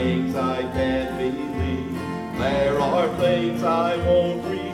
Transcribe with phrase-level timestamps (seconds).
[0.00, 1.92] things I can't believe.
[2.38, 4.69] There are things I won't believe.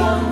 [0.00, 0.29] One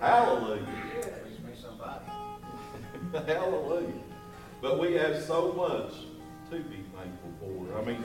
[0.00, 0.66] Hallelujah.
[3.26, 3.92] Hallelujah.
[4.62, 5.92] But we have so much
[6.50, 7.78] to be thankful for.
[7.78, 8.02] I mean,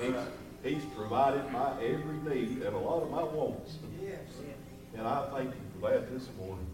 [0.64, 3.78] he's, he's provided my every need and a lot of my wants.
[4.98, 6.68] And I thank him for that this morning.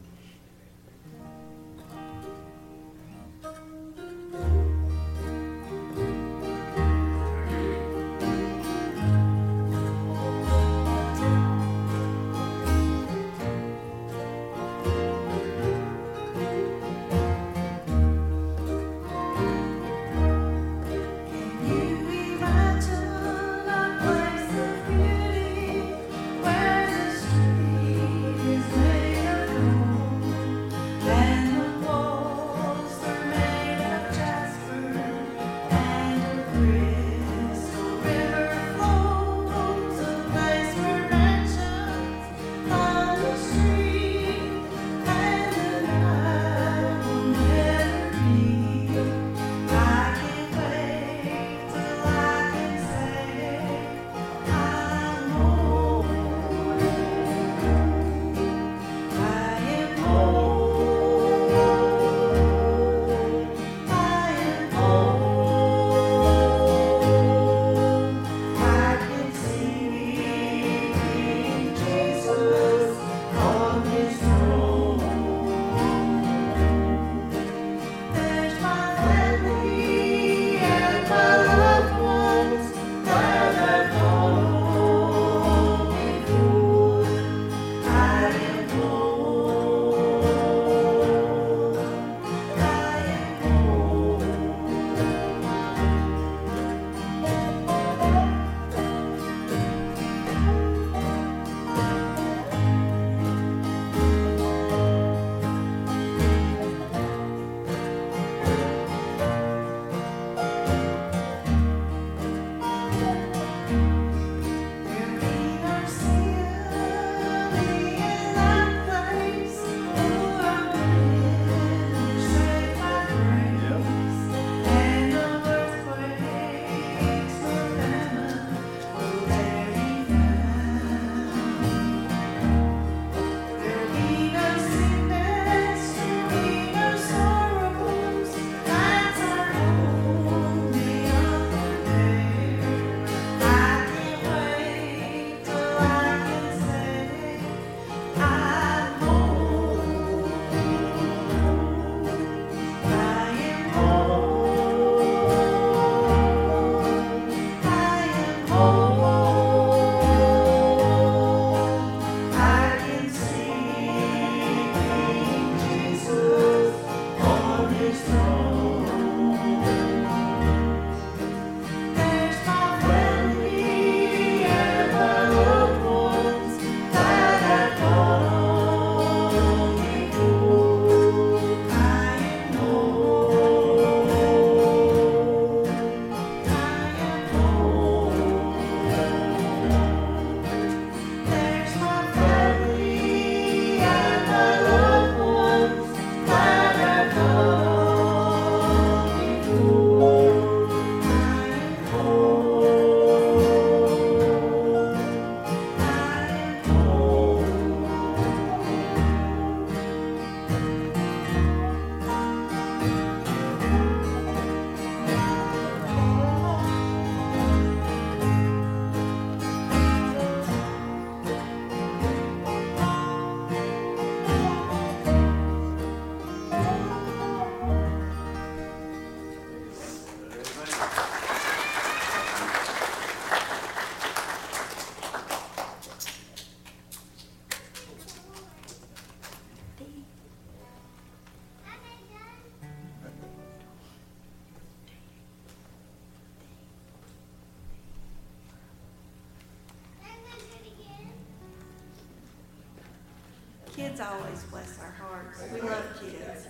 [253.91, 255.43] kids always bless our hearts.
[255.53, 256.47] We love kids.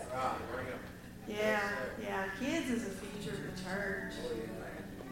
[1.28, 1.60] Yeah,
[2.02, 2.26] yeah.
[2.40, 4.14] Kids is a feature of the church.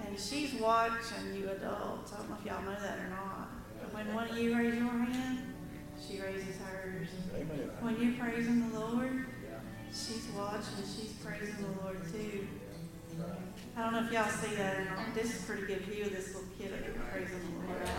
[0.05, 2.13] And she's watching you adults.
[2.13, 3.49] I don't know if y'all know that or not.
[3.81, 5.53] But when one of you raise your hand,
[5.99, 7.07] she raises hers.
[7.81, 9.25] When you're praising the Lord,
[9.89, 10.83] she's watching.
[10.83, 12.47] She's praising the Lord too.
[13.75, 15.15] I don't know if y'all see that or not.
[15.15, 16.73] This is a pretty good view of this little kid
[17.11, 17.89] praising the Lord.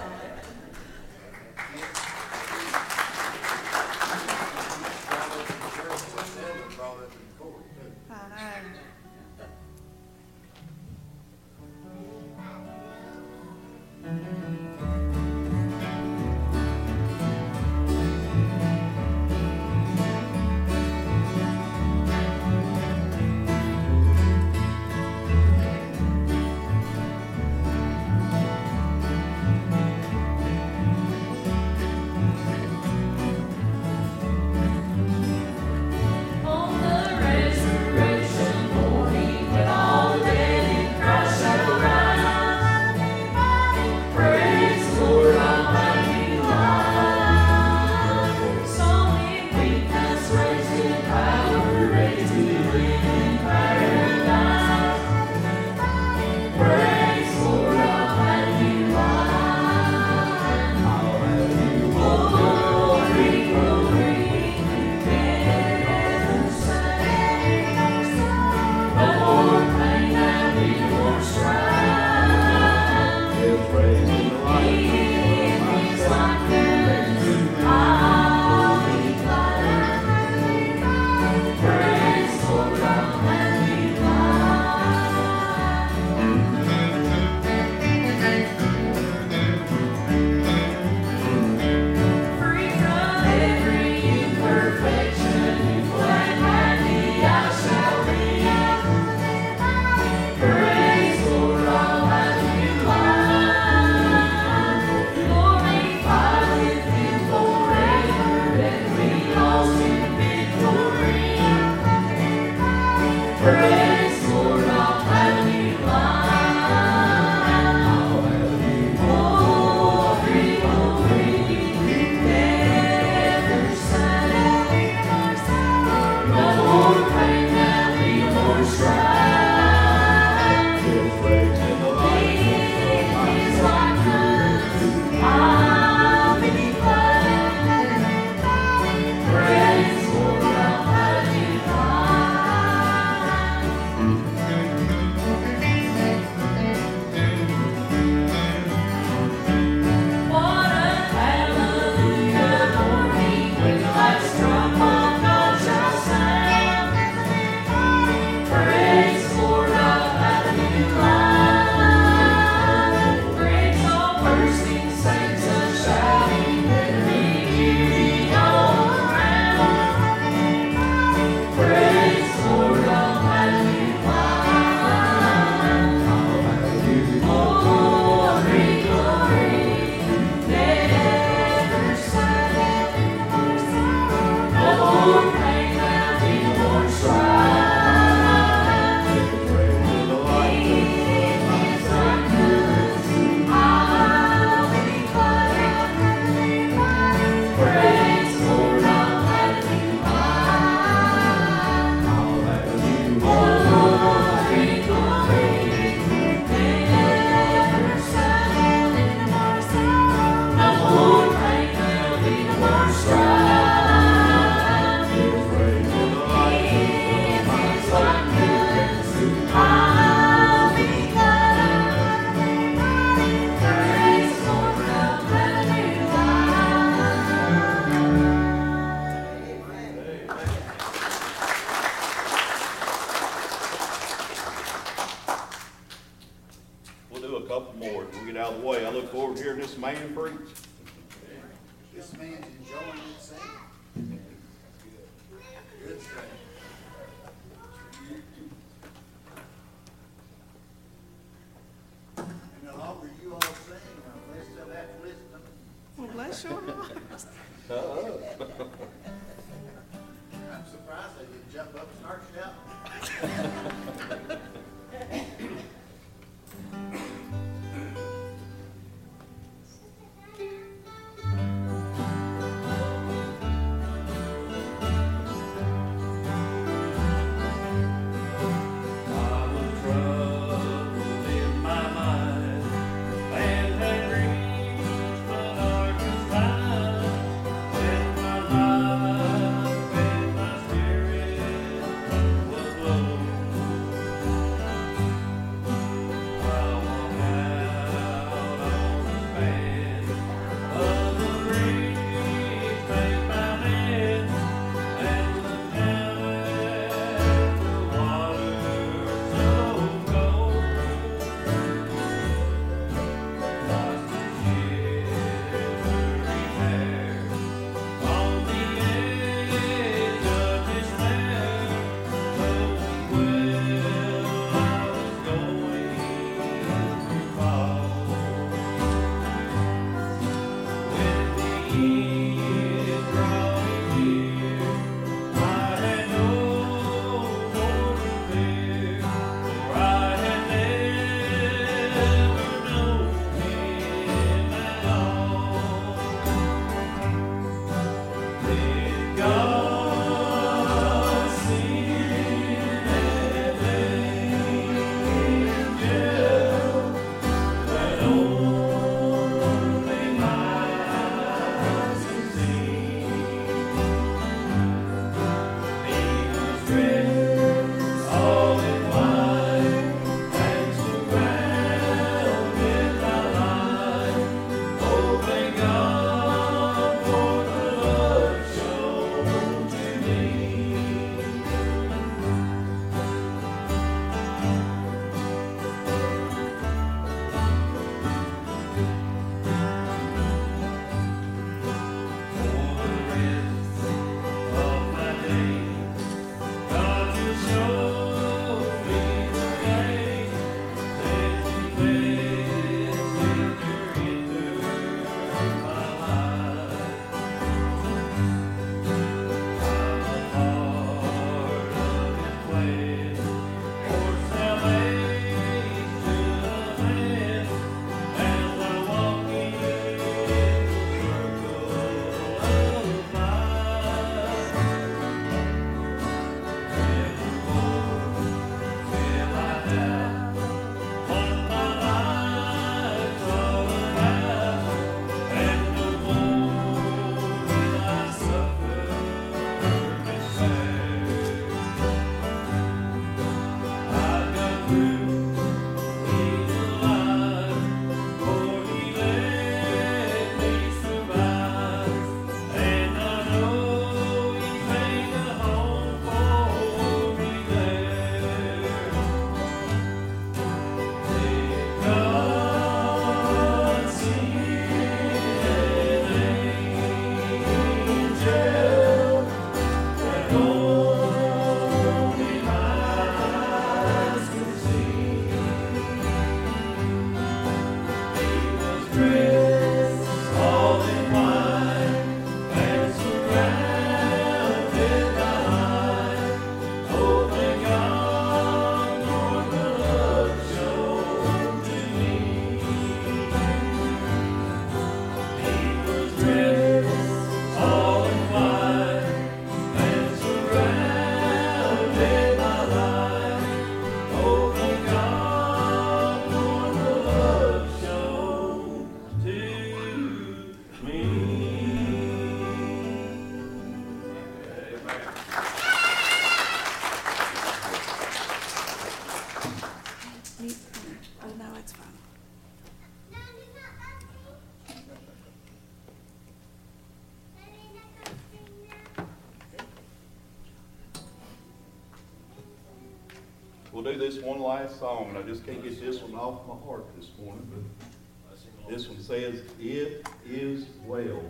[533.93, 536.85] Do this one last song, and I just can't get this one off my heart
[536.97, 541.23] this morning, but this one says, It is well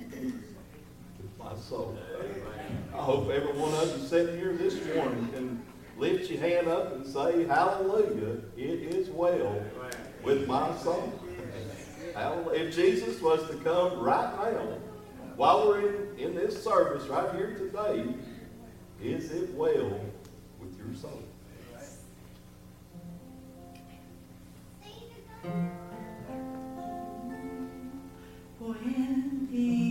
[0.00, 1.96] with my soul.
[2.92, 5.62] I hope every one of you sitting here this morning can
[5.96, 9.62] lift your hand up and say, Hallelujah, it is well
[10.24, 11.12] with my soul.
[12.52, 14.78] If Jesus was to come right now,
[15.36, 18.12] while we're in, in this service right here today,
[19.00, 20.00] is it well
[20.58, 21.22] with your soul?
[28.58, 29.87] When peace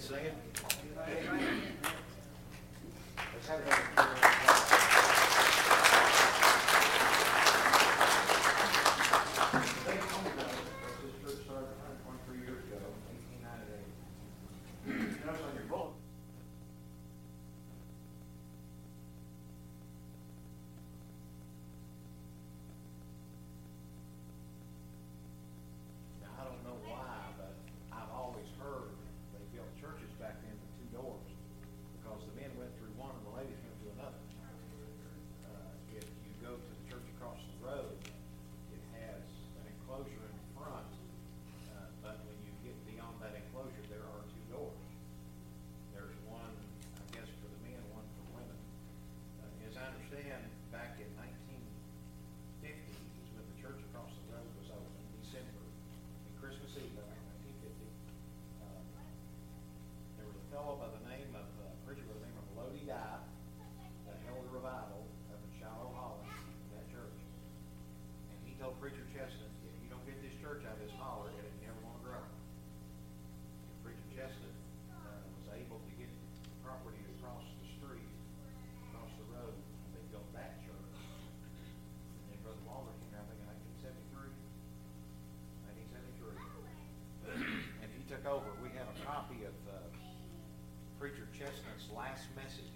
[0.00, 0.32] singing.
[60.62, 63.18] Fellow by the name of, uh, preacher by the name of Lodi Dye,
[64.06, 65.02] that held a revival
[65.34, 66.30] up in Shiloh, Holland,
[66.70, 67.18] that church.
[68.30, 71.34] And he told Preacher Chestnut, if you don't get this church out of this holler,
[71.34, 72.22] it ain't never gonna grow.
[72.22, 74.54] And Preacher Chestnut,
[75.02, 76.06] uh, was able to get
[76.62, 78.06] property across the street,
[78.86, 80.94] across the road, and they built that church.
[80.94, 84.30] And then Brother Lawler came out, in nineteen seventy-three,
[85.66, 86.38] nineteen seventy-three.
[87.82, 89.51] And he took over, we have a copy of,
[91.42, 92.71] Chestnut's last message,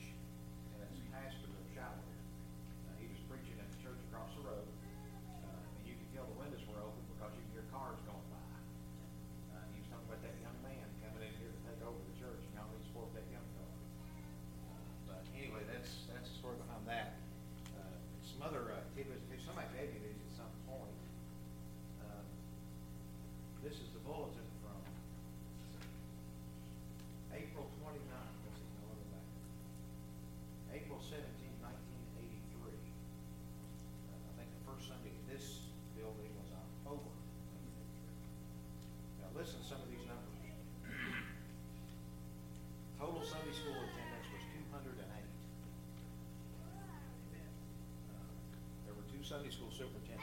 [49.26, 50.22] Sunday school superintendent,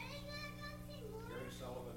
[1.28, 1.93] Gary Sullivan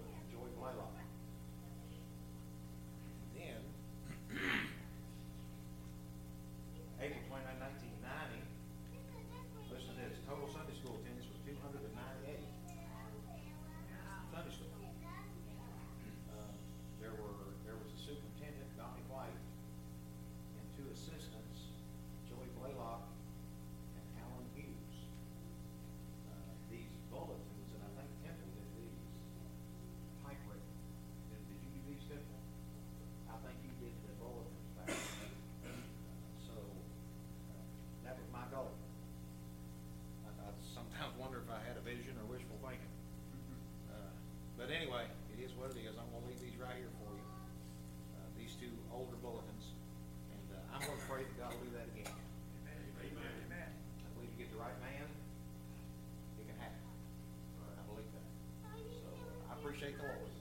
[59.77, 60.33] appreciate the Lord,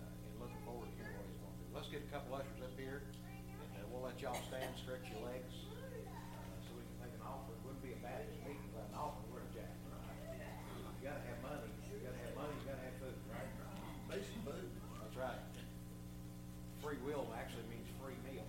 [0.00, 1.68] uh, and looking forward to hearing what he's going to do.
[1.76, 3.04] Let's get a couple ushers up here,
[3.60, 5.84] and uh, we'll let y'all stand, stretch your legs, uh,
[6.64, 7.60] so we can take an offering.
[7.60, 9.68] Wouldn't be a Baptist meeting without an offering, would it, Jack?
[10.96, 13.52] You gotta have money, you gotta have money, you gotta have food, right?
[14.08, 14.68] Basic food.
[14.96, 15.44] That's right.
[16.80, 18.48] Free will actually means free meal.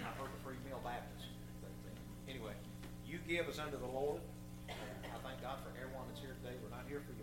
[0.00, 1.28] I've heard of free meal Baptist.
[2.24, 2.56] Anyway,
[3.04, 4.24] you give us unto the Lord.
[4.72, 6.56] I thank God for everyone that's here today.
[6.64, 7.19] We're not here for your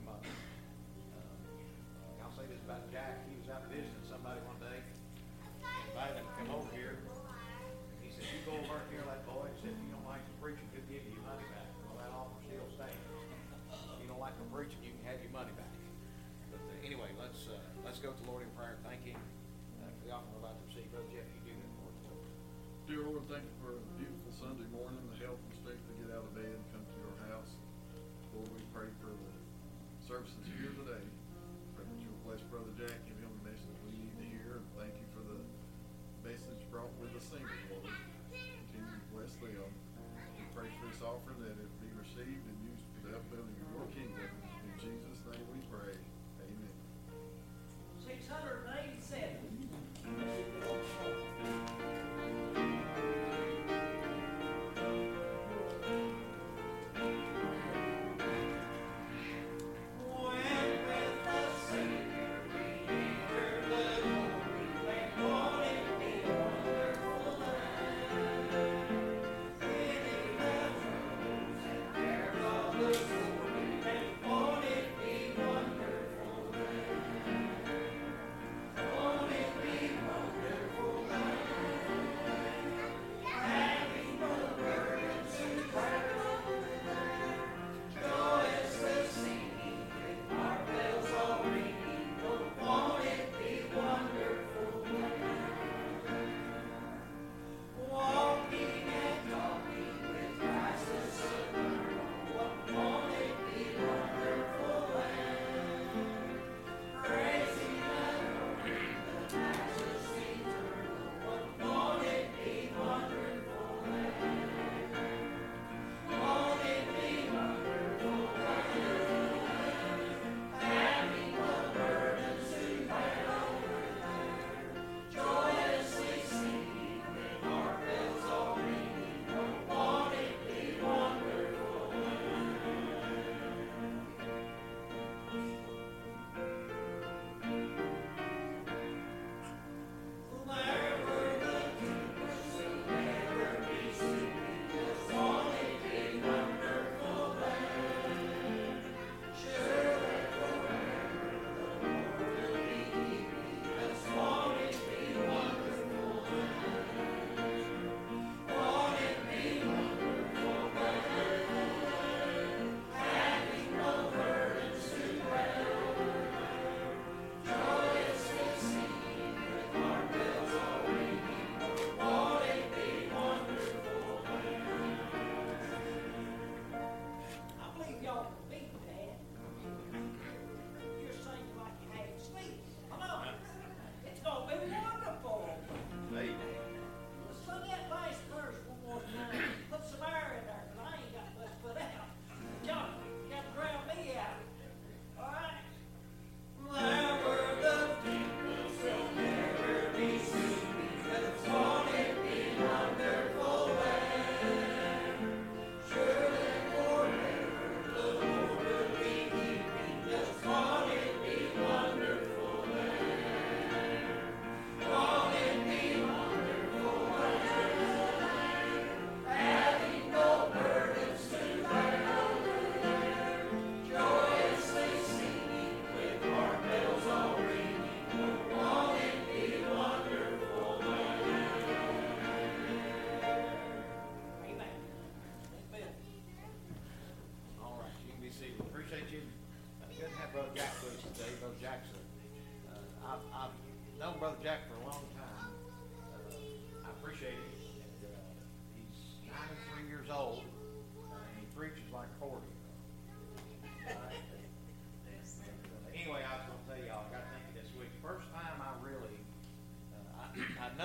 [2.68, 3.24] about Jack.
[3.32, 4.84] He was out visiting somebody one day.
[5.88, 6.99] Invited him to come over here.
[8.03, 9.47] He said, you go over and hear that boy.
[9.55, 11.72] He said, if you don't like the preaching, he'll give you money back.
[11.88, 12.99] Well, that offer still stands.
[13.72, 15.72] If you don't like the preaching, you can have your money back.
[16.51, 17.55] But uh, anyway, let's, uh,
[17.88, 20.59] let's go to the Lord in prayer thank Him uh, for the offering we're about
[20.59, 20.91] to receive.
[20.91, 22.20] Brother Jeff, you do that for us.
[22.84, 26.11] Dear Lord, thank you for a beautiful Sunday morning, the health and strength to get
[26.11, 27.55] out of bed and come to your house.
[28.36, 29.32] Lord, we pray for the
[30.03, 31.07] services here today.
[32.38, 35.42] Bless Brother Jack, give him the message we need to hear, thank you for the
[36.22, 37.90] message brought with the singers, Lord.
[38.30, 39.74] Continue to bless them.
[40.38, 43.70] We pray for this offering that it be received and used for the upbuilding of
[43.74, 44.30] your kingdom.
[44.54, 45.98] In Jesus' name we pray.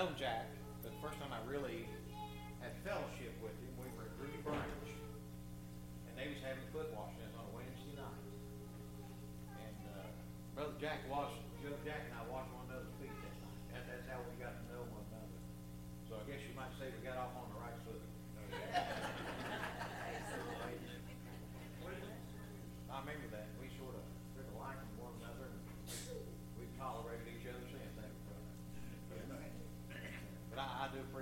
[0.03, 0.52] I'd Jack,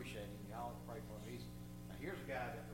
[0.01, 0.49] appreciate him.
[0.49, 1.29] Y'all pray for him.
[1.29, 1.45] He's,
[1.85, 2.70] now here's a guy that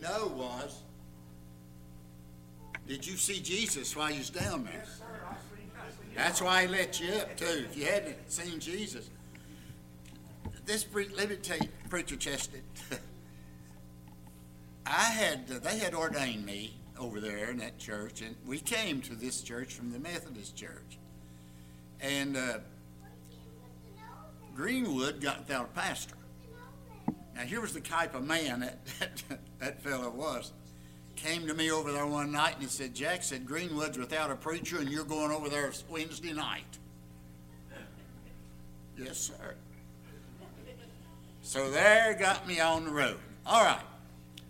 [0.00, 0.82] to know was,
[2.86, 4.72] did you see Jesus while you was down there?
[4.74, 6.16] Yes, sir, I see, I see.
[6.16, 9.10] That's why he let you up too, if you hadn't seen Jesus.
[10.66, 12.62] This, let me tell you, Preacher Chestnut,
[14.86, 19.00] I had, uh, they had ordained me over there in that church, and we came
[19.02, 20.98] to this church from the Methodist church.
[22.00, 22.58] And uh,
[24.54, 26.14] Greenwood got without a pastor.
[27.40, 30.52] Now, here was the type of man that, that, that fellow was.
[31.16, 34.36] Came to me over there one night and he said, Jack said, Greenwood's without a
[34.36, 36.78] preacher and you're going over there Wednesday night.
[38.98, 39.54] Yes, sir.
[41.40, 43.16] So there got me on the road.
[43.46, 43.80] All right.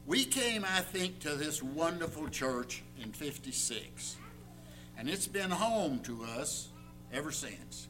[0.05, 4.17] We came, I think, to this wonderful church in 56.
[4.99, 6.71] And it's been home to us
[7.13, 7.87] ever since.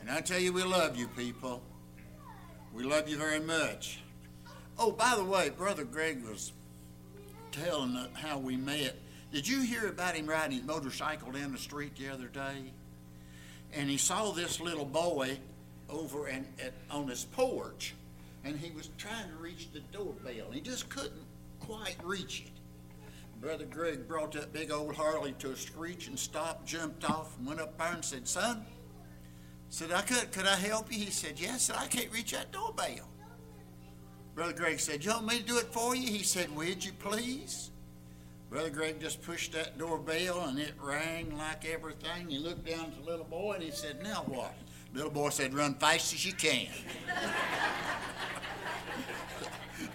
[0.00, 1.62] And I tell you, we love you people.
[2.74, 4.00] We love you very much.
[4.78, 6.52] Oh, by the way, Brother Greg was
[7.50, 8.94] telling how we met.
[9.32, 12.72] Did you hear about him riding his motorcycle down the street the other day?
[13.72, 15.38] And he saw this little boy
[15.90, 17.94] over and at, on his porch,
[18.44, 20.52] and he was trying to reach the doorbell.
[20.52, 21.26] He just couldn't
[21.60, 22.52] quite reach it.
[23.40, 27.46] Brother Greg brought that big old Harley to a screech and stopped, jumped off, and
[27.46, 28.64] went up there and said, "Son,"
[29.70, 30.32] said, "I could.
[30.32, 33.08] Could I help you?" He said, "Yes." Said, "I can't reach that doorbell."
[34.38, 36.12] Brother Greg said, You want me to do it for you?
[36.12, 37.72] He said, Would you please?
[38.48, 42.28] Brother Greg just pushed that doorbell and it rang like everything.
[42.28, 44.54] He looked down at the little boy and he said, Now what?
[44.94, 46.68] Little boy said, Run fast as you can.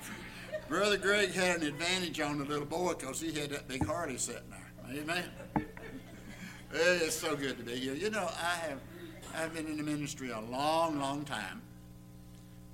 [0.67, 4.17] Brother Greg had an advantage on the little boy because he had that big Harley
[4.17, 5.01] sitting there.
[5.01, 5.23] Amen.
[6.73, 7.93] It's so good to be here.
[7.93, 8.81] You know, I have
[9.37, 11.61] I've been in the ministry a long, long time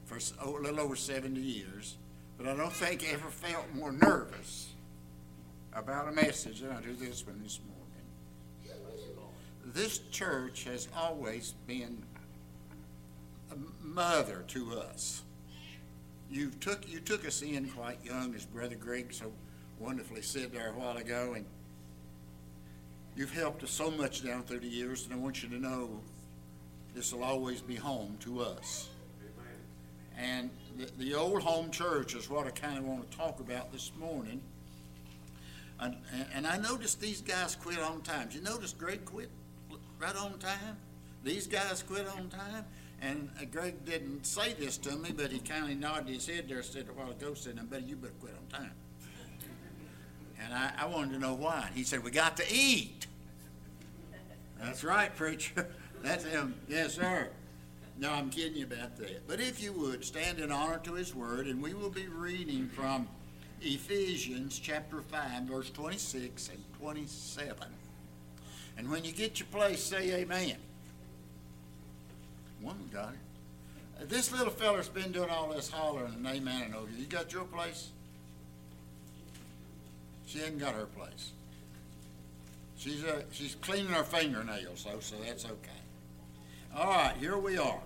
[0.10, 1.95] for a little over 70 years,
[2.36, 4.70] but I don't think I ever felt more nervous
[5.72, 8.80] about a message than I do this one this morning.
[9.64, 12.01] This church has always been
[13.51, 15.22] a mother to us.
[16.32, 19.32] You took you took us in quite young, as Brother Greg so
[19.80, 21.45] wonderfully said there a while ago, and
[23.16, 25.99] you've helped us so much down through the years, and I want you to know
[26.95, 28.89] this will always be home to us.
[30.20, 33.72] And the, the old home church is what I kind of want to talk about
[33.72, 34.42] this morning.
[35.80, 35.96] And,
[36.34, 38.28] and- I noticed these guys quit on time.
[38.32, 39.30] You notice Greg quit
[39.98, 40.78] right on time?
[41.24, 42.66] These guys quit on time.
[43.02, 46.50] And uh, Greg didn't say this to me, but he kind of nodded his head
[46.50, 48.74] there, said a while ago, said, I bet you better quit on time.
[50.44, 51.70] And I, I wanted to know why.
[51.74, 53.08] He said, we got to eat.
[54.62, 55.70] That's right, preacher.
[56.04, 56.56] That's him.
[56.68, 57.30] Yes, sir.
[58.00, 59.28] No, I'm kidding you about that.
[59.28, 62.70] But if you would, stand in honor to his word, and we will be reading
[62.70, 63.10] from
[63.62, 67.58] Ephesians chapter 5, verse 26 and 27.
[68.78, 70.56] And when you get your place, say amen.
[72.62, 74.10] Woman got it.
[74.10, 77.00] This little feller's been doing all this hollering and amening over you.
[77.00, 77.89] You got your place?
[80.26, 81.32] She hasn't got her place.
[82.78, 85.70] She's, uh, she's cleaning her fingernails, though, so that's okay.
[86.74, 87.82] All right, here we are.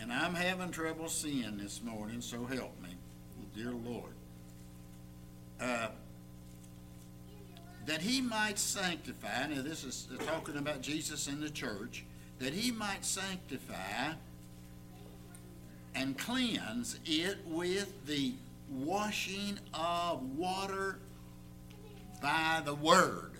[0.00, 2.90] And I'm having trouble seeing this morning, so help me,
[3.54, 4.12] dear Lord.
[5.60, 5.88] Uh,
[7.86, 12.04] that he might sanctify, now this is talking about Jesus in the church,
[12.38, 14.12] that he might sanctify
[15.94, 18.34] and cleanse it with the
[18.70, 20.98] washing of water
[22.20, 23.30] by the word.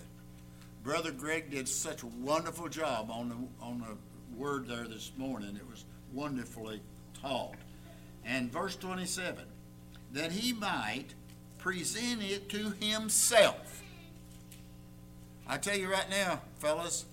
[0.83, 5.55] Brother Greg did such a wonderful job on the, on the word there this morning.
[5.55, 5.83] It was
[6.13, 6.81] wonderfully
[7.21, 7.55] taught.
[8.25, 9.43] And verse 27
[10.13, 11.13] that he might
[11.57, 13.83] present it to himself.
[15.47, 17.05] I tell you right now, fellas,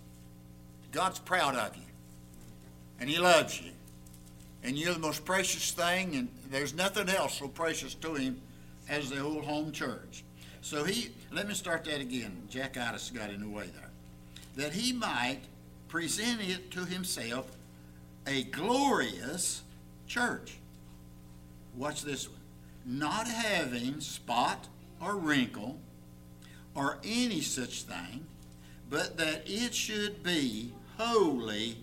[0.93, 1.83] God's proud of you.
[3.01, 3.73] And he loves you.
[4.63, 8.41] And you're the most precious thing, and there's nothing else so precious to him
[8.89, 10.25] as the old home church.
[10.63, 12.43] So he, let me start that again.
[12.49, 13.91] Jack Itis got in the way there.
[14.57, 15.41] That he might
[15.89, 17.51] present it to himself
[18.27, 19.63] a glorious
[20.07, 20.59] church.
[21.77, 22.41] Watch this one.
[22.87, 24.69] Not having spot
[25.01, 25.79] or wrinkle
[26.75, 28.27] or any such thing,
[28.91, 31.77] but that it should be holy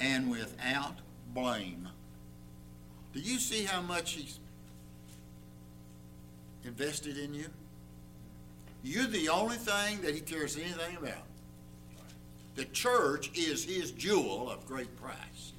[0.00, 0.96] and without
[1.34, 1.88] blame.
[3.12, 4.38] Do you see how much he's
[6.64, 7.46] invested in you?
[8.82, 11.25] You're the only thing that he cares anything about.
[12.56, 15.52] The church is his jewel of great price.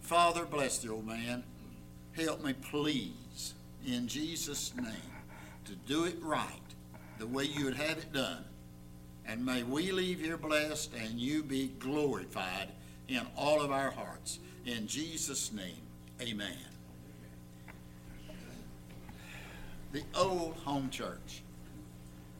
[0.00, 1.44] Father, bless the old man.
[2.12, 3.54] Help me, please,
[3.86, 5.12] in Jesus' name,
[5.66, 6.48] to do it right,
[7.18, 8.44] the way you would have it done.
[9.26, 12.68] And may we leave here blessed and you be glorified
[13.08, 14.38] in all of our hearts.
[14.64, 15.82] In Jesus' name,
[16.22, 16.56] amen.
[19.92, 21.42] The old home church.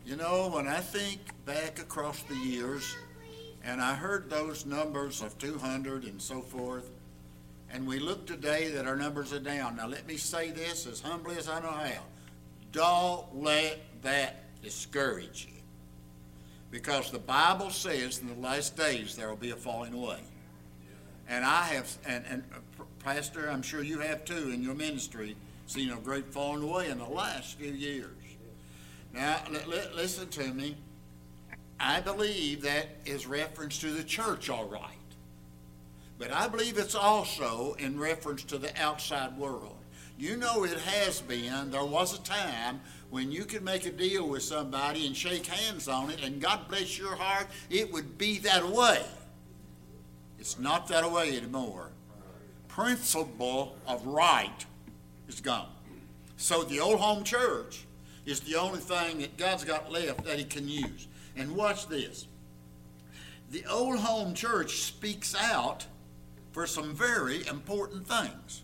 [0.07, 2.97] You know, when I think back across the years,
[3.65, 6.91] and I heard those numbers of 200 and so forth,
[7.71, 9.77] and we look today that our numbers are down.
[9.77, 12.03] Now, let me say this as humbly as I know how.
[12.73, 15.61] Don't let that discourage you.
[16.71, 20.21] Because the Bible says in the last days there will be a falling away.
[21.29, 25.37] And I have, and, and uh, Pastor, I'm sure you have too in your ministry,
[25.67, 28.11] seen a great falling away in the last few years.
[29.13, 30.77] Now, li- li- listen to me.
[31.87, 34.89] I believe that is reference to the church, all right.
[36.19, 39.77] But I believe it's also in reference to the outside world.
[40.19, 42.81] You know, it has been, there was a time
[43.11, 46.69] when you could make a deal with somebody and shake hands on it, and God
[46.69, 49.05] bless your heart, it would be that way.
[50.39, 51.91] It's not that way anymore.
[52.67, 54.65] Principle of right
[55.29, 55.69] is gone.
[56.39, 57.85] So the old home church
[58.25, 61.09] is the only thing that God's got left that He can use.
[61.37, 62.27] And watch this.
[63.51, 65.87] The old home church speaks out
[66.53, 68.63] for some very important things.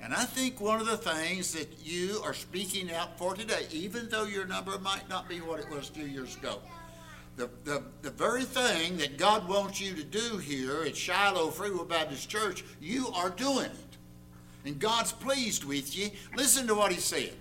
[0.00, 4.08] And I think one of the things that you are speaking out for today, even
[4.08, 6.58] though your number might not be what it was few years ago,
[7.36, 11.70] the, the, the very thing that God wants you to do here at Shiloh Free
[11.70, 13.96] Will Baptist Church, you are doing it.
[14.64, 16.10] And God's pleased with you.
[16.36, 17.32] Listen to what He said.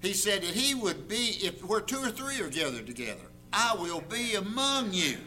[0.00, 3.74] He said that He would be, if where two or three are gathered together, I
[3.78, 5.18] will be among you.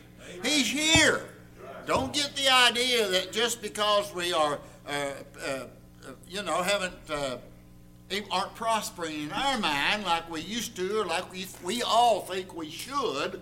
[0.43, 1.25] He's here.
[1.85, 4.91] Don't get the idea that just because we are, uh,
[5.45, 5.63] uh,
[6.27, 7.37] you know, haven't, uh,
[8.29, 12.55] aren't prospering in our mind like we used to or like we, we all think
[12.55, 13.41] we should,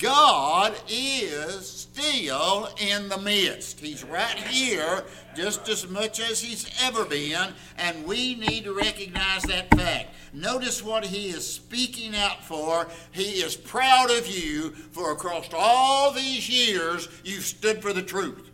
[0.00, 3.80] God is still in the midst.
[3.80, 5.04] He's right here
[5.36, 10.14] just as much as He's ever been, and we need to recognize that fact.
[10.32, 12.88] Notice what He is speaking out for.
[13.12, 18.50] He is proud of you for across all these years you've stood for the truth.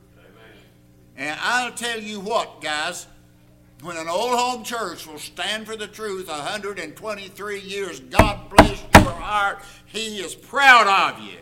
[1.17, 3.07] And I'll tell you what, guys,
[3.83, 9.13] when an old home church will stand for the truth 123 years, God bless your
[9.13, 9.63] heart.
[9.97, 11.39] He is proud of you.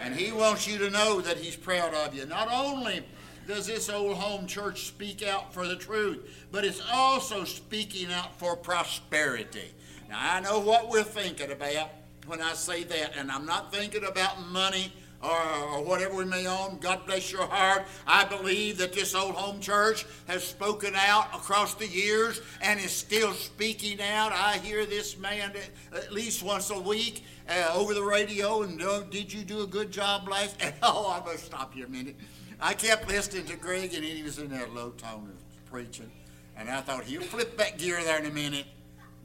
[0.00, 2.26] And He wants you to know that He's proud of you.
[2.26, 3.04] Not only
[3.46, 8.38] does this old home church speak out for the truth, but it's also speaking out
[8.38, 9.72] for prosperity.
[10.08, 11.90] Now, I know what we're thinking about
[12.26, 14.92] when I say that, and I'm not thinking about money
[15.22, 16.78] or, or whatever we may own.
[16.80, 17.84] God bless your heart.
[18.06, 22.92] I believe that this old home church has spoken out across the years and is
[22.92, 24.32] still speaking out.
[24.32, 25.52] I hear this man
[25.94, 29.66] at least once a week uh, over the radio, and uh, did you do a
[29.66, 30.56] good job last?
[30.82, 32.16] oh, I must stop here a minute.
[32.60, 36.10] I kept listening to Greg, and he was in that low tone of preaching,
[36.56, 38.66] and I thought he'll flip that gear there in a minute.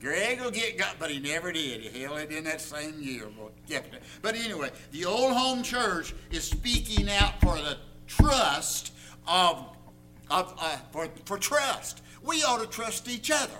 [0.02, 1.82] Greg will get got, but he never did.
[1.82, 3.28] He held it in that same year.
[4.22, 7.78] But anyway, the old home church is speaking out for the
[8.08, 8.94] trust
[9.28, 9.64] of,
[10.32, 12.02] of uh, for, for trust.
[12.24, 13.54] We ought to trust each other.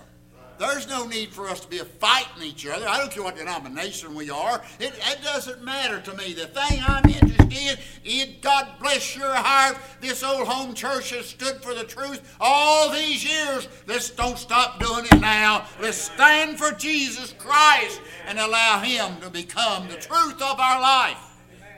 [0.58, 2.86] There's no need for us to be fighting each other.
[2.86, 4.62] I don't care what denomination we are.
[4.78, 6.34] It, it doesn't matter to me.
[6.34, 9.76] The thing I'm interested in is God bless your heart.
[10.00, 12.36] This old home church has stood for the truth
[12.82, 13.68] all these years.
[13.86, 15.66] Let's don't stop doing it now.
[15.80, 21.18] Let's stand for Jesus Christ and allow Him to become the truth of our life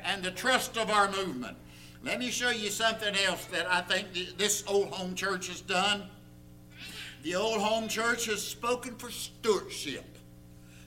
[0.05, 1.57] and the trust of our movement.
[2.03, 6.05] Let me show you something else that I think this old home church has done.
[7.23, 10.05] The old home church has spoken for stewardship.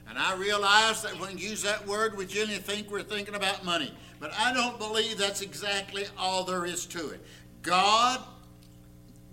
[0.07, 3.65] And I realize that when we use that word, we generally think we're thinking about
[3.65, 3.93] money.
[4.20, 7.26] But I don't believe that's exactly all there is to it.
[7.61, 8.24] God,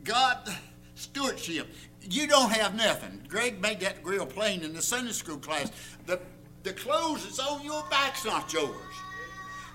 [0.03, 0.51] God,
[0.95, 1.68] stewardship.
[2.03, 3.22] You don't have nothing.
[3.28, 5.70] Greg made that real plain in the Sunday school class.
[6.07, 6.20] The,
[6.62, 8.74] the clothes that's on your back's not yours.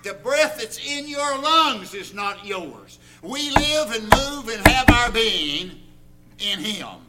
[0.04, 3.00] The breath that's in your lungs is not yours.
[3.22, 5.72] We live and move and have our being
[6.40, 7.00] in Him.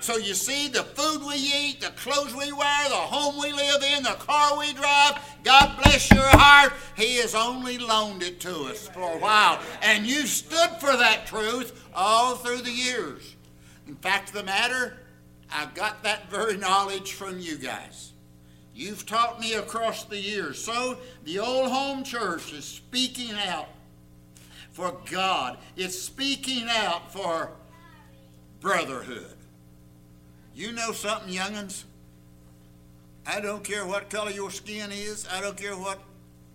[0.00, 3.82] So you see, the food we eat, the clothes we wear, the home we live
[3.96, 8.64] in, the car we drive, God bless your heart, He has only loaned it to
[8.64, 9.60] us for a while.
[9.80, 13.33] And you stood for that truth all through the years.
[13.86, 14.96] In fact of the matter,
[15.50, 18.12] I got that very knowledge from you guys.
[18.74, 20.62] You've taught me across the years.
[20.62, 23.68] So the old home church is speaking out
[24.72, 25.58] for God.
[25.76, 27.50] It's speaking out for
[28.60, 29.36] brotherhood.
[30.54, 31.84] You know something, young'uns?
[33.26, 35.26] I don't care what color your skin is.
[35.30, 36.00] I don't care what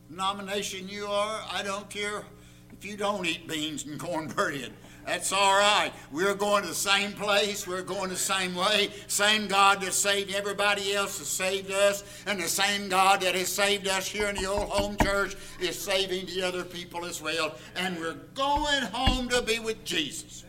[0.10, 1.42] nomination you are.
[1.52, 2.24] I don't care
[2.72, 4.74] if you don't eat beans and cornbread.
[5.10, 5.92] That's all right.
[6.12, 7.66] We're going to the same place.
[7.66, 8.92] We're going the same way.
[9.08, 12.04] Same God that saved everybody else has saved us.
[12.28, 15.82] And the same God that has saved us here in the old home church is
[15.82, 17.56] saving the other people as well.
[17.76, 20.46] And we're going home to be with Jesus.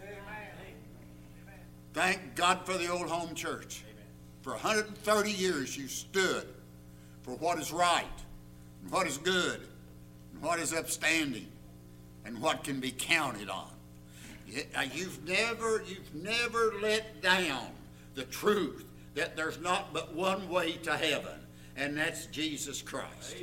[1.95, 3.83] Thank God for the old home church.
[3.91, 4.05] Amen.
[4.43, 6.47] For 130 years you stood
[7.23, 8.05] for what is right,
[8.83, 9.63] and what is good,
[10.35, 11.49] and what is upstanding,
[12.27, 13.70] and what can be counted on.
[14.77, 17.69] Uh, you've never, you've never let down
[18.15, 18.85] the truth
[19.15, 21.39] that there's not but one way to heaven,
[21.77, 23.37] and that's Jesus Christ.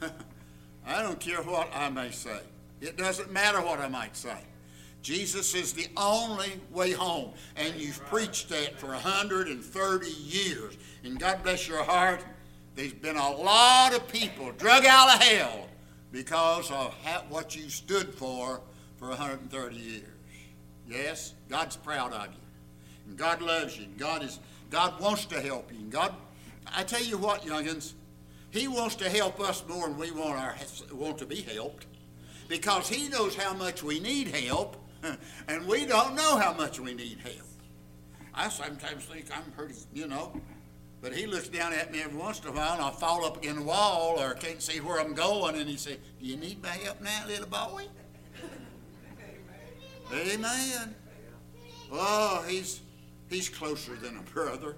[0.86, 2.40] I don't care what I may say.
[2.80, 4.38] It doesn't matter what I might say.
[5.02, 7.32] Jesus is the only way home.
[7.56, 10.76] And you've preached that for 130 years.
[11.04, 12.24] And God bless your heart,
[12.74, 15.68] there's been a lot of people drug out of hell
[16.12, 16.94] because of
[17.28, 18.60] what you stood for
[19.00, 20.04] for 130 years.
[20.86, 22.40] Yes, God's proud of you.
[23.08, 23.84] And God loves you.
[23.84, 24.38] And God, is,
[24.70, 25.78] God wants to help you.
[25.78, 26.14] And God,
[26.72, 27.94] I tell you what, youngins,
[28.50, 30.54] He wants to help us more than we want, our,
[30.92, 31.86] want to be helped
[32.48, 34.76] because He knows how much we need help
[35.48, 37.48] and we don't know how much we need help.
[38.34, 40.38] I sometimes think I'm pretty, you know,
[41.00, 43.38] but he looks down at me every once in a while and I fall up
[43.38, 46.62] against the wall or can't see where I'm going and he says, Do you need
[46.62, 47.86] my help now, little boy?
[50.12, 50.94] Amen.
[51.92, 52.80] Oh, he's
[53.28, 54.76] he's closer than a brother.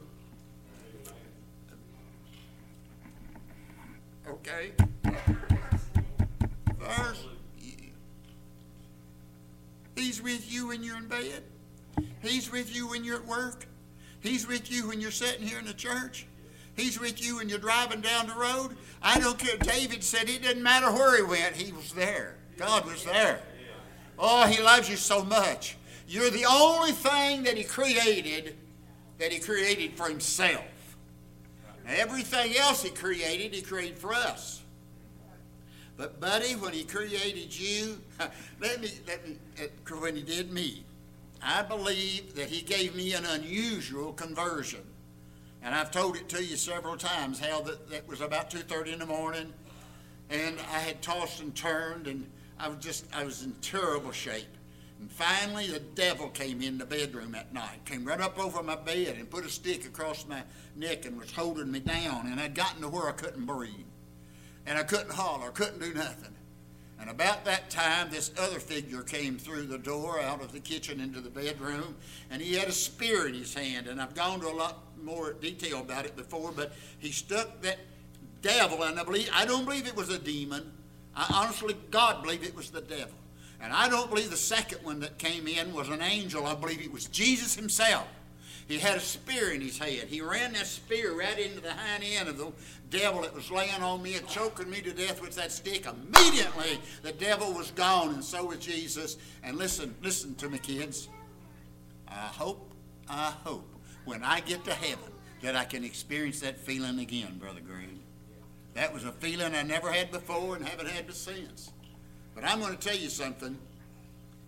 [4.28, 4.72] Okay.
[6.78, 7.26] First,
[10.02, 11.42] He's with you when you're in bed.
[12.22, 13.66] He's with you when you're at work.
[14.20, 16.26] He's with you when you're sitting here in the church.
[16.74, 18.76] He's with you when you're driving down the road.
[19.02, 19.56] I don't care.
[19.58, 22.36] David said it didn't matter where he went, he was there.
[22.56, 23.40] God was there.
[24.18, 25.76] Oh, he loves you so much.
[26.06, 28.56] You're the only thing that he created
[29.18, 30.64] that he created for himself.
[31.86, 34.62] everything else he created, he created for us.
[35.96, 38.00] But buddy, when he created you,
[38.60, 40.84] let me let me uh, when he did me,
[41.42, 44.82] I believe that he gave me an unusual conversion.
[45.62, 48.98] And I've told it to you several times how that, that was about 2.30 in
[48.98, 49.52] the morning
[50.32, 52.26] and I had tossed and turned and
[52.62, 54.46] I was just, I was in terrible shape.
[55.00, 58.76] And finally the devil came in the bedroom at night, came right up over my
[58.76, 60.44] bed and put a stick across my
[60.76, 63.86] neck and was holding me down and I'd gotten to where I couldn't breathe
[64.64, 66.36] and I couldn't holler, couldn't do nothing.
[67.00, 71.00] And about that time, this other figure came through the door out of the kitchen
[71.00, 71.96] into the bedroom,
[72.30, 73.88] and he had a spear in his hand.
[73.88, 77.78] And I've gone to a lot more detail about it before, but he stuck that
[78.40, 80.70] devil, and I believe I don't believe it was a demon.
[81.14, 83.14] I honestly, God believe it was the devil.
[83.60, 86.46] And I don't believe the second one that came in was an angel.
[86.46, 88.08] I believe it was Jesus himself.
[88.66, 90.08] he had a spear in his head.
[90.08, 92.50] He ran that spear right into the hind end of the
[92.90, 95.86] devil that was laying on me and choking me to death with that stick.
[95.86, 99.16] Immediately, the devil was gone, and so was Jesus.
[99.44, 101.08] And listen, listen to me, kids.
[102.08, 102.72] I hope,
[103.08, 103.68] I hope,
[104.04, 105.04] when I get to heaven,
[105.42, 108.00] that I can experience that feeling again, Brother Green.
[108.74, 111.72] That was a feeling I never had before and haven't had since.
[112.34, 113.58] But I'm going to tell you something.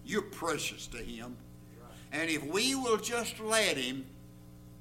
[0.05, 1.37] You're precious to Him.
[2.13, 4.07] And if we will just let Him,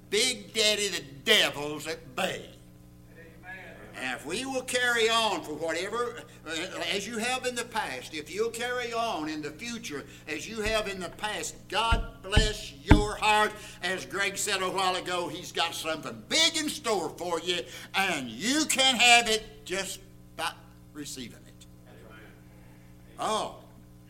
[0.09, 2.45] Big Daddy the devil's at bay.
[3.95, 6.15] And if we will carry on for whatever,
[6.47, 6.51] uh,
[6.93, 10.61] as you have in the past, if you'll carry on in the future as you
[10.61, 13.51] have in the past, God bless your heart.
[13.83, 17.59] As Greg said a while ago, He's got something big in store for you,
[17.93, 19.99] and you can have it just
[20.35, 20.51] by
[20.93, 21.65] receiving it.
[23.19, 23.57] Oh,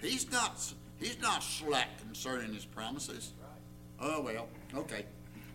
[0.02, 3.34] He's not, he's not slack concerning His promises.
[4.00, 5.06] Oh, well, okay.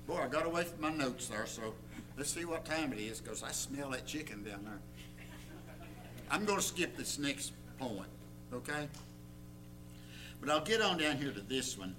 [0.06, 1.74] Boy, I got away from my notes there, so
[2.18, 4.80] let's see what time it is, because I smell that chicken down there.
[6.30, 8.08] I'm going to skip this next point,
[8.52, 8.88] okay?
[10.40, 11.94] But I'll get on down here to this one.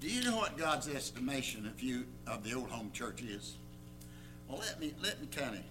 [0.00, 3.54] Do you know what God's estimation of you of the old home church is?
[4.48, 5.62] Well, let me let me kind of.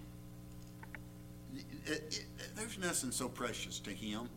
[2.56, 4.28] There's nothing so precious to Him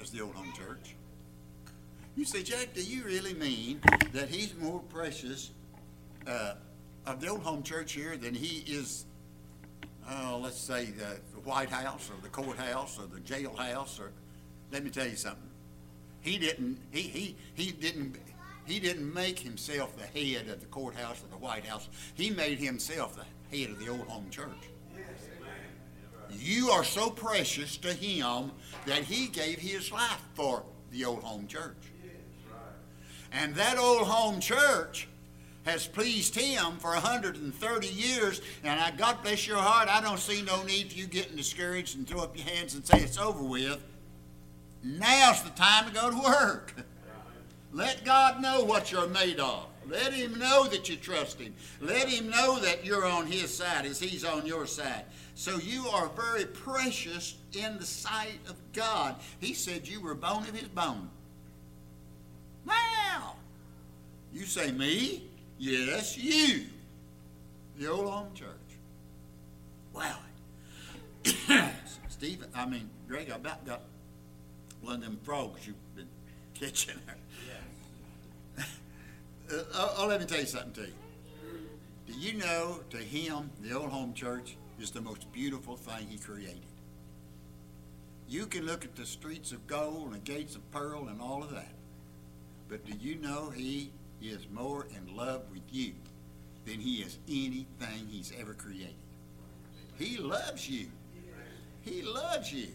[0.00, 0.94] as the old home church.
[2.14, 3.80] You say, Jack, do you really mean
[4.12, 5.50] that He's more precious
[6.26, 6.54] uh,
[7.08, 9.06] of the old home church here than He is,
[10.08, 13.98] uh, let's say, the, the White House or the courthouse or the jailhouse?
[13.98, 14.12] Or
[14.70, 15.42] let me tell you something.
[16.20, 16.78] He didn't.
[16.90, 18.16] He he he didn't.
[18.66, 21.88] He didn't make himself the head of the courthouse or the White House.
[22.14, 24.68] He made himself the head of the old home church.
[26.30, 28.52] You are so precious to him
[28.84, 31.92] that he gave his life for the old home church.
[33.32, 35.08] And that old home church
[35.68, 38.40] has pleased him for 130 years.
[38.64, 41.96] And I, God bless your heart, I don't see no need for you getting discouraged
[41.96, 43.82] and throw up your hands and say it's over with.
[44.82, 46.74] Now's the time to go to work.
[47.72, 49.66] Let God know what you're made of.
[49.88, 51.54] Let Him know that you trust Him.
[51.80, 55.04] Let Him know that you're on His side as He's on your side.
[55.34, 59.16] So you are very precious in the sight of God.
[59.40, 61.08] He said you were bone of His bone.
[62.66, 63.36] Wow!
[64.32, 65.24] You say, me?
[65.58, 66.66] Yes, you.
[67.78, 68.48] The old home church.
[69.92, 70.18] Wow.
[72.08, 73.82] Stephen, I mean, Greg, I about got
[74.80, 76.08] one of them frogs you've been
[76.54, 78.64] catching there.
[79.50, 80.92] Uh, oh, let me tell you something to you.
[82.06, 86.18] Do you know to him, the old home church is the most beautiful thing he
[86.18, 86.60] created?
[88.28, 91.42] You can look at the streets of gold and the gates of pearl and all
[91.42, 91.72] of that.
[92.68, 93.90] But do you know he
[94.22, 95.92] is more in love with you
[96.64, 98.94] than he is anything he's ever created?
[99.98, 100.86] He loves you.
[101.82, 102.68] He loves you.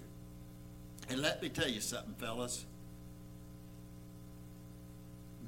[1.09, 2.65] And let me tell you something, fellas.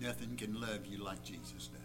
[0.02, 1.82] Nothing can love you like Jesus does.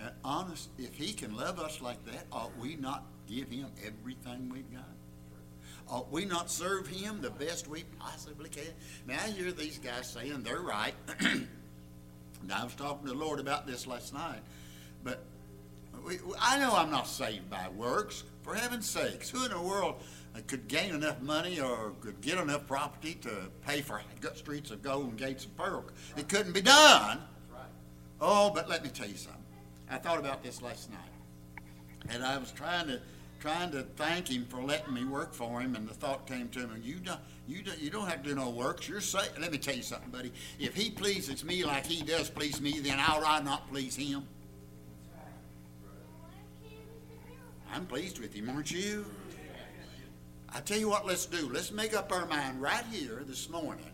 [0.00, 4.48] And honest, if he can love us like that, ought we not give him everything
[4.48, 4.84] we've got?
[5.88, 8.64] Ought we not serve him the best we possibly can?
[9.06, 10.94] Now, I hear these guys saying they're right.
[12.42, 14.40] and I was talking to the Lord about this last night.
[15.04, 15.22] But
[16.06, 18.24] we, I know I'm not saved by works.
[18.42, 19.96] For heaven's sakes, who in the world
[20.34, 24.00] uh, could gain enough money or could get enough property to pay for
[24.34, 25.84] streets of gold and gates of pearl.
[26.16, 27.20] It couldn't be done.
[28.20, 29.42] Oh, but let me tell you something.
[29.90, 31.64] I thought about this last night,
[32.10, 33.00] and I was trying to
[33.40, 36.66] trying to thank him for letting me work for him, and the thought came to
[36.66, 38.88] me: you don't, you don't, you don't have to do no works.
[38.88, 39.30] You're safe.
[39.38, 40.32] Let me tell you something, buddy.
[40.58, 44.26] If he pleases me like he does please me, then I'll I not please him.
[47.72, 49.04] I'm pleased with him, aren't you?
[50.48, 51.48] I tell you what, let's do.
[51.52, 53.92] Let's make up our mind right here this morning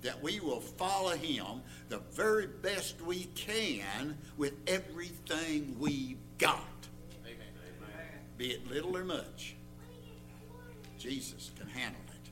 [0.00, 6.64] that we will follow him the very best we can with everything we've got.
[8.36, 9.56] Be it little or much.
[10.98, 12.30] Jesus can handle it.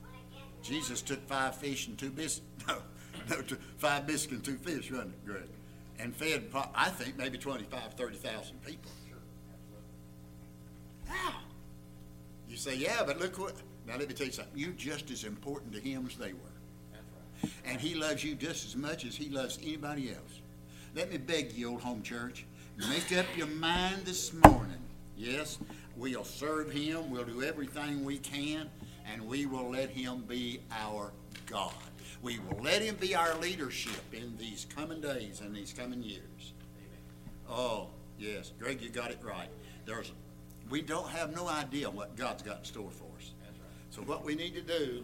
[0.63, 2.47] Jesus took five fish and two biscuits.
[3.29, 3.43] No, no,
[3.77, 5.49] five biscuits and two fish, wasn't it, Greg?
[5.99, 8.89] And fed, I think, maybe 25, 30,000 people.
[11.09, 11.33] Wow.
[12.47, 13.53] You say, yeah, but look what.
[13.85, 14.53] Now let me tell you something.
[14.55, 17.49] You're just as important to him as they were.
[17.65, 20.41] And he loves you just as much as he loves anybody else.
[20.95, 22.45] Let me beg you, old home church,
[22.89, 24.80] make up your mind this morning.
[25.21, 25.59] Yes,
[25.95, 27.11] we'll serve him.
[27.11, 28.67] We'll do everything we can,
[29.05, 31.13] and we will let him be our
[31.45, 31.75] God.
[32.23, 36.53] We will let him be our leadership in these coming days and these coming years.
[37.47, 39.49] Oh, yes, Greg, you got it right.
[39.85, 40.11] There's,
[40.71, 43.33] we don't have no idea what God's got in store for us.
[43.43, 43.69] That's right.
[43.91, 45.03] So what we need to do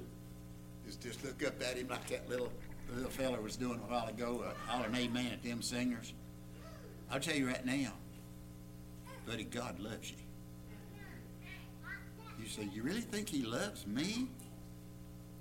[0.88, 2.52] is just look up at him like that little,
[2.92, 6.14] little fella was doing a while ago, uh, hollering amen at them singers.
[7.12, 7.94] I'll tell you right now,
[9.28, 10.18] buddy, God loves you.
[12.40, 14.28] You say, you really think he loves me?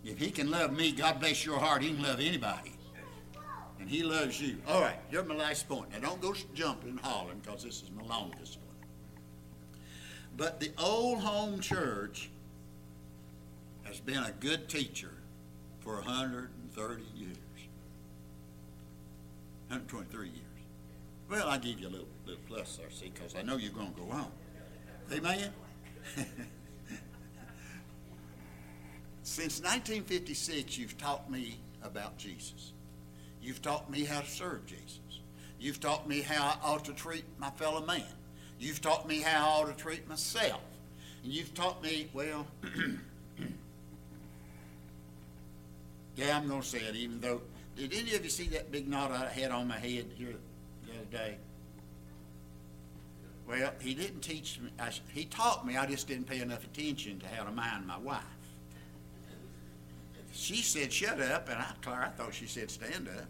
[0.05, 2.73] If he can love me, God bless your heart, he can love anybody.
[3.79, 4.57] And he loves you.
[4.67, 5.91] All right, here's my last point.
[5.93, 8.67] Now, don't go jumping and hollering, because this is my longest one.
[10.37, 12.31] But the old home church
[13.85, 15.13] has been a good teacher
[15.81, 17.37] for 130 years.
[19.69, 20.41] 123 years.
[21.29, 23.93] Well, I give you a little, little plus there, see, because I know you're going
[23.95, 24.31] to go on.
[25.13, 25.51] Amen?
[29.23, 32.73] Since 1956, you've taught me about Jesus.
[33.41, 34.99] You've taught me how to serve Jesus.
[35.59, 38.03] You've taught me how I ought to treat my fellow man.
[38.59, 40.61] You've taught me how I ought to treat myself.
[41.23, 42.47] And you've taught me, well,
[46.17, 47.43] yeah, I'm going to say it, even though,
[47.77, 50.35] did any of you see that big knot I had on my head here
[50.87, 51.37] the other day?
[53.49, 57.21] Well, he didn't teach me, I, he taught me, I just didn't pay enough attention
[57.21, 58.23] to how to mind my wife.
[60.33, 63.27] She said, shut up, and I, I thought she said, stand up.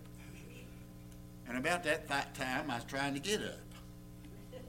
[1.49, 4.63] And about that th- time, I was trying to get up.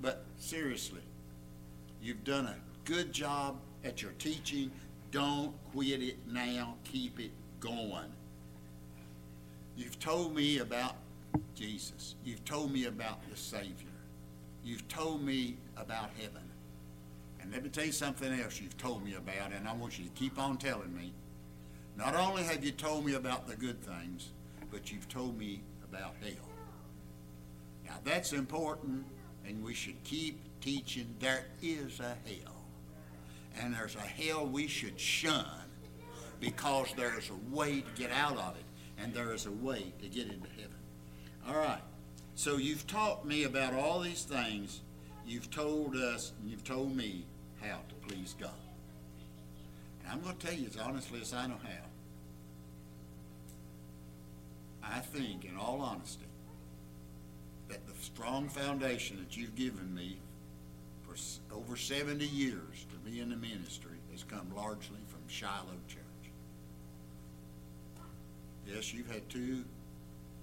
[0.00, 1.02] But seriously,
[2.00, 4.70] you've done a good job at your teaching.
[5.10, 6.76] Don't quit it now.
[6.84, 8.12] Keep it going.
[9.76, 10.96] You've told me about
[11.54, 12.14] Jesus.
[12.24, 13.93] You've told me about the Savior.
[14.64, 16.42] You've told me about heaven.
[17.40, 20.06] And let me tell you something else you've told me about, and I want you
[20.06, 21.12] to keep on telling me.
[21.96, 24.30] Not only have you told me about the good things,
[24.70, 26.48] but you've told me about hell.
[27.84, 29.04] Now that's important,
[29.46, 32.54] and we should keep teaching there is a hell.
[33.60, 35.46] And there's a hell we should shun
[36.40, 38.64] because there is a way to get out of it,
[38.98, 40.74] and there is a way to get into heaven.
[41.46, 41.82] All right.
[42.34, 44.80] So you've taught me about all these things.
[45.26, 47.24] You've told us, and you've told me
[47.62, 48.50] how to please God.
[50.02, 51.84] And I'm going to tell you as honestly as I know how.
[54.82, 56.26] I think, in all honesty,
[57.68, 60.18] that the strong foundation that you've given me
[61.02, 61.16] for
[61.54, 66.00] over 70 years to be in the ministry has come largely from Shiloh Church.
[68.66, 69.64] Yes, you've had two,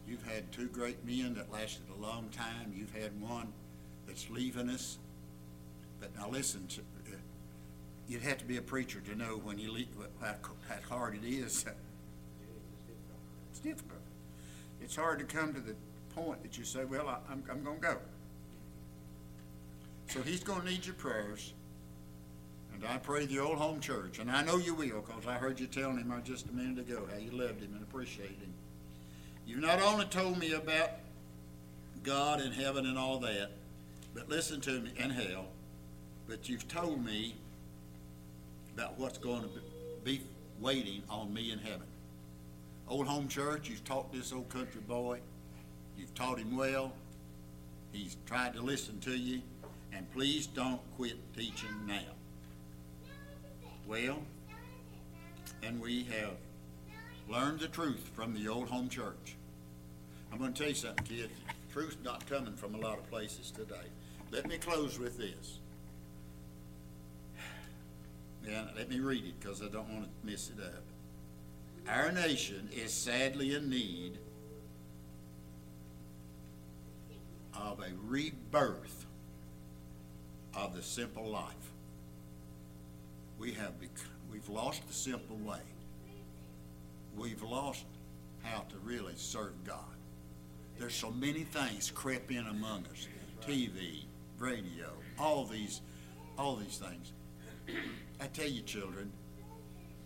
[0.07, 2.73] you've had two great men that lasted a long time.
[2.75, 3.51] You've had one
[4.07, 4.97] that's leaving us.
[5.99, 7.15] But now listen, to, uh,
[8.07, 9.87] you'd have to be a preacher to know when you leave,
[10.19, 10.35] how,
[10.67, 11.65] how hard it is.
[13.51, 13.99] It's difficult.
[14.81, 15.75] It's hard to come to the
[16.15, 17.97] point that you say, well, I, I'm, I'm gonna go.
[20.07, 21.53] So he's gonna need your prayers.
[22.73, 25.59] And I pray the old home church, and I know you will, because I heard
[25.59, 28.50] you telling him just a minute ago how you loved him and appreciated him.
[29.51, 30.91] You've not only told me about
[32.03, 33.51] God and heaven and all that,
[34.13, 35.47] but listen to me, and hell,
[36.25, 37.35] but you've told me
[38.73, 39.49] about what's going to
[40.05, 40.21] be
[40.61, 41.85] waiting on me in heaven.
[42.87, 45.19] Old home church, you've taught this old country boy.
[45.97, 46.93] You've taught him well.
[47.91, 49.41] He's tried to listen to you.
[49.91, 52.15] And please don't quit teaching now.
[53.85, 54.19] Well,
[55.61, 56.35] and we have
[57.29, 59.35] learned the truth from the old home church.
[60.31, 61.33] I'm going to tell you something, kids.
[61.71, 63.75] Truth's not coming from a lot of places today.
[64.31, 65.59] Let me close with this.
[68.45, 70.83] Yeah, let me read it because I don't want to mess it up.
[71.87, 74.17] Our nation is sadly in need
[77.55, 79.05] of a rebirth
[80.55, 81.53] of the simple life.
[83.37, 83.73] We have
[84.31, 85.59] we've lost the simple way.
[87.17, 87.85] We've lost
[88.43, 89.90] how to really serve God.
[90.81, 93.07] There's so many things creep in among us.
[93.45, 94.05] TV,
[94.39, 95.81] radio, all these
[96.39, 97.11] all these things.
[98.19, 99.11] I tell you, children,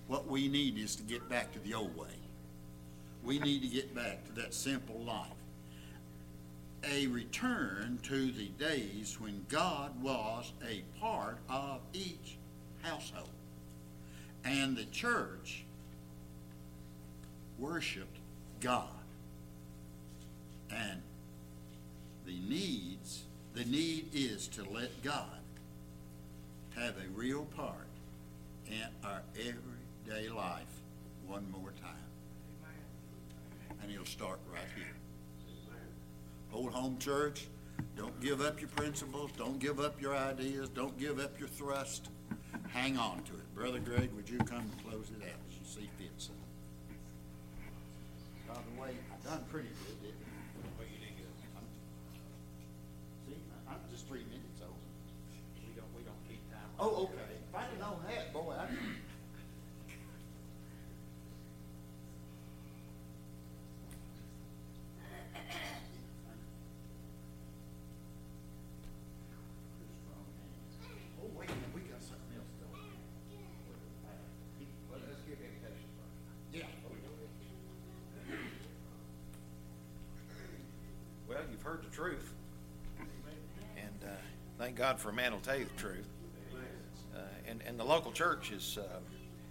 [0.07, 2.19] what we need is to get back to the old way.
[3.23, 5.29] We need to get back to that simple life.
[6.83, 12.37] A return to the days when God was a part of each
[12.83, 13.29] household.
[14.43, 15.63] And the church
[17.57, 18.17] worshiped
[18.59, 18.94] God.
[20.71, 21.01] And
[22.25, 25.39] the needs, the need is to let God
[26.75, 27.87] have a real part
[28.67, 30.65] in our everyday life
[31.27, 31.91] one more time.
[33.81, 34.95] and it'll start right here.
[36.53, 37.47] Old Home Church,
[37.97, 42.09] don't give up your principles, don't give up your ideas, don't give up your thrust.
[42.69, 43.55] Hang on to it.
[43.55, 46.29] Brother Greg, would you come and close it out as you see fit?
[48.47, 50.04] By the way, I done pretty good,
[56.77, 57.13] Oh, okay.
[57.49, 58.67] If I'd have known that, boy, I.
[71.21, 72.81] Oh, wait we got something else going.
[74.91, 76.53] Well, let's give invitations first.
[76.53, 76.65] Yeah.
[81.29, 82.33] Well, you've heard the truth.
[83.77, 84.15] And uh,
[84.59, 86.07] thank God for a man who'll tell you the truth.
[87.65, 88.99] And, the local church is, uh,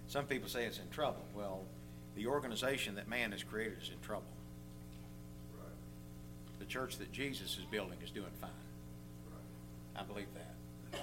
[0.07, 1.23] some people say it's in trouble.
[1.35, 1.63] Well,
[2.15, 4.25] the organization that man has created is in trouble.
[6.59, 8.49] The church that Jesus is building is doing fine.
[9.95, 10.99] I believe that.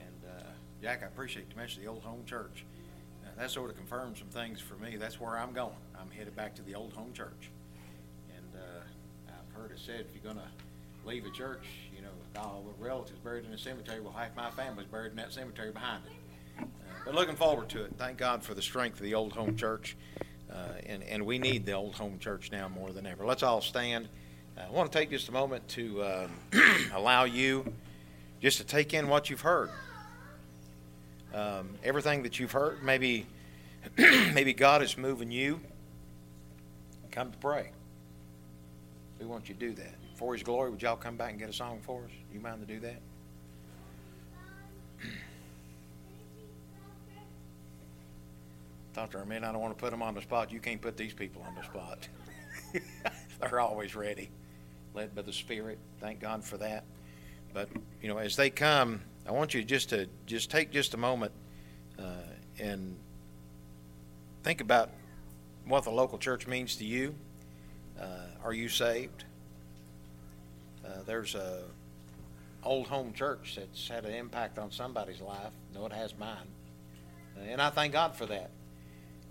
[0.00, 0.44] And uh,
[0.82, 2.64] Jack, I appreciate you mentioning the Old Home Church.
[3.24, 4.96] Uh, That sort of confirms some things for me.
[4.96, 5.76] That's where I'm going.
[6.00, 7.50] I'm headed back to the Old Home Church.
[8.34, 10.48] And uh, I've heard it said, if you're gonna
[11.04, 12.08] leave a church, you know,
[12.40, 15.70] all the relatives buried in the cemetery, well, half my family's buried in that cemetery
[15.70, 16.12] behind it.
[17.04, 17.92] Uh, But looking forward to it.
[17.98, 19.96] Thank God for the strength of the Old Home Church.
[20.50, 20.54] Uh,
[20.86, 23.24] And, and we need the Old Home Church now more than ever.
[23.24, 24.08] Let's all stand.
[24.56, 26.30] I want to take just a moment to um,
[26.94, 27.72] allow you
[28.40, 29.70] just to take in what you've heard.
[31.34, 33.26] Um, everything that you've heard, maybe,
[33.98, 35.60] maybe God is moving you.
[37.10, 37.70] Come to pray.
[39.18, 39.94] We want you to do that.
[40.14, 42.10] For His glory, would y'all come back and get a song for us?
[42.32, 43.00] You mind to do that?
[48.96, 50.52] A minute, I don't want to put them on the spot.
[50.52, 52.08] You can't put these people on the spot.
[53.40, 54.30] They're always ready,
[54.94, 55.78] led by the Spirit.
[56.00, 56.84] Thank God for that.
[57.52, 57.68] But,
[58.00, 61.32] you know, as they come, I want you just to just take just a moment
[61.98, 62.02] uh,
[62.60, 62.96] and
[64.44, 64.90] think about
[65.66, 67.16] what the local church means to you.
[68.00, 69.24] Uh, are you saved?
[70.84, 71.62] Uh, there's a
[72.62, 75.52] old home church that's had an impact on somebody's life.
[75.74, 76.46] No, it has mine,
[77.48, 78.50] and I thank God for that.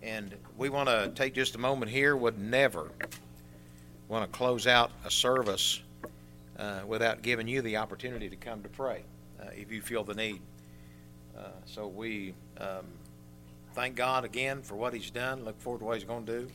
[0.04, 2.16] And we want to take just a moment here.
[2.16, 2.92] Would never
[4.10, 5.80] want to close out a service
[6.60, 9.04] uh, without giving you the opportunity to come to pray
[9.42, 10.42] uh, if you feel the need.
[11.38, 12.86] Uh, so we um,
[13.76, 15.46] thank God again for what He's done.
[15.46, 16.48] Look forward to what He's going to do.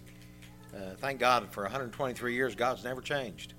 [0.76, 3.54] Uh, thank God for 123 years, God's never changed.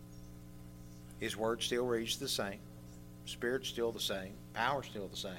[1.20, 2.60] His word still reads the same,
[3.26, 5.34] Spirit's still the same, power's still the same.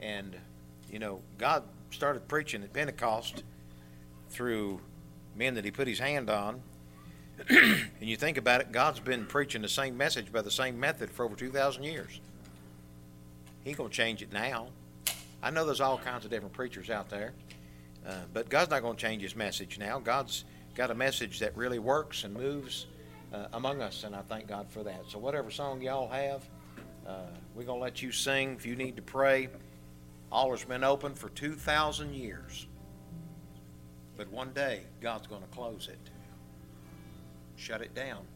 [0.00, 0.36] And,
[0.92, 3.42] you know, God started preaching at Pentecost
[4.30, 4.80] through
[5.36, 6.60] men that He put His hand on.
[7.48, 11.10] and you think about it, God's been preaching the same message by the same method
[11.10, 12.20] for over 2,000 years.
[13.64, 14.68] He going to change it now.
[15.42, 17.32] I know there's all kinds of different preachers out there,
[18.06, 19.98] uh, but God's not going to change His message now.
[20.00, 22.86] God's got a message that really works and moves
[23.32, 25.02] uh, among us, and I thank God for that.
[25.08, 26.42] So, whatever song y'all have,
[27.06, 28.54] uh, we're going to let you sing.
[28.54, 29.48] If you need to pray,
[30.30, 32.66] altar's been open for 2,000 years.
[34.16, 36.10] But one day, God's going to close it,
[37.56, 38.26] shut it down.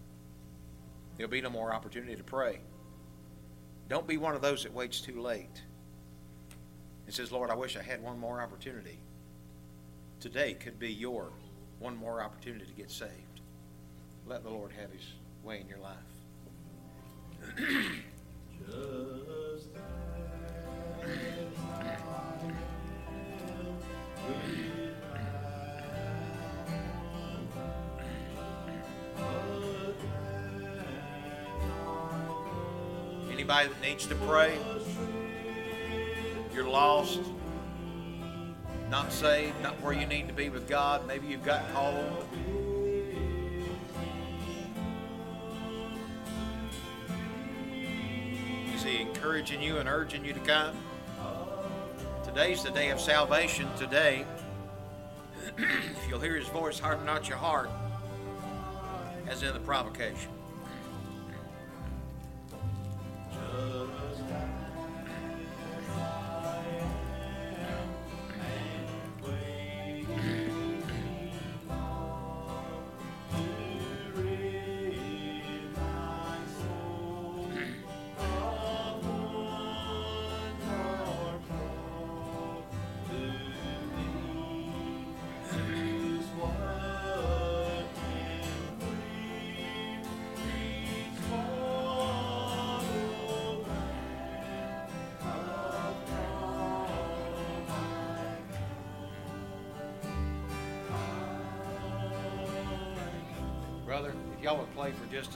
[1.17, 2.61] There'll be no more opportunity to pray.
[3.89, 5.63] Don't be one of those that waits too late
[7.07, 8.99] and says, Lord, I wish I had one more opportunity.
[10.21, 11.33] Today could be your
[11.79, 13.11] one more opportunity to get saved.
[14.27, 15.03] Let the Lord have his
[15.43, 15.99] way in your life.
[33.33, 34.57] Anybody that needs to pray,
[36.55, 37.21] you're lost,
[38.89, 42.25] not saved, not where you need to be with God, maybe you've got called.
[48.75, 50.77] Is He encouraging you and urging you to come?
[52.35, 53.69] Today's the day of salvation.
[53.77, 54.25] Today,
[55.59, 57.69] if you'll hear His voice, harden not your heart,
[59.29, 60.31] as in the provocation.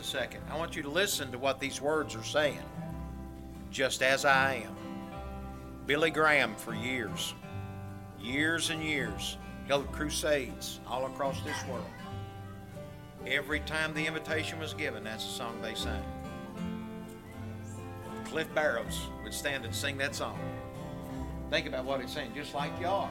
[0.06, 2.62] Second, I want you to listen to what these words are saying.
[3.70, 4.76] Just as I am.
[5.86, 7.34] Billy Graham for years,
[8.20, 11.84] years and years, held crusades all across this world.
[13.26, 16.02] Every time the invitation was given, that's the song they sang.
[18.24, 20.38] Cliff Barrows would stand and sing that song.
[21.50, 23.10] Think about what it's saying, just like you are.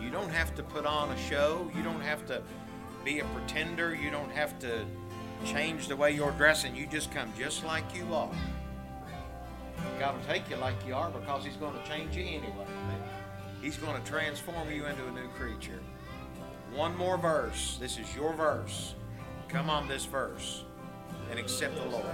[0.00, 1.70] You don't have to put on a show.
[1.76, 2.42] You don't have to
[3.04, 3.94] be a pretender.
[3.94, 4.86] You don't have to
[5.44, 6.74] change the way you're dressing.
[6.74, 8.30] You just come just like you are.
[9.98, 12.66] God will take you like you are because He's going to change you anyway.
[13.62, 15.80] He's going to transform you into a new creature.
[16.74, 17.78] One more verse.
[17.80, 18.94] This is your verse.
[19.48, 20.64] Come on, this verse
[21.30, 22.04] and accept the Lord.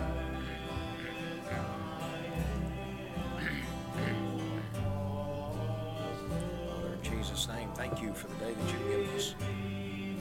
[6.92, 9.34] In Jesus' name, thank you for the day that you've given us.